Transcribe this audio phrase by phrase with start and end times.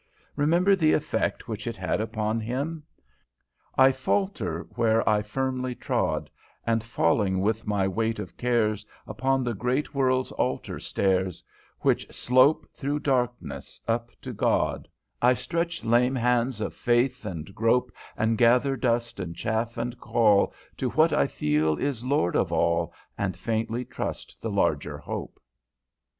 [0.35, 2.81] Remember the effect which it had upon him.
[3.77, 6.27] 'I falter where I firmly trod,
[6.65, 11.43] And falling with my weight of cares Upon the great world's altar stairs,
[11.81, 14.87] Which slope through darkness up to God,
[15.21, 20.51] 'I stretch lame hands of faith and grope And gather dust and chaff, and call
[20.77, 25.39] To what I feel is Lord of all, And faintly trust the larger hope.'